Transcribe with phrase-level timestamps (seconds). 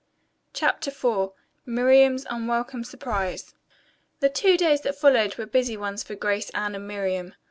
[0.53, 1.29] CHAPTER IV
[1.67, 3.53] MIRIAM'S UNWELCOME SURPRISE
[4.19, 7.35] The two days that followed were busy ones for Grace, Anne and Miriam.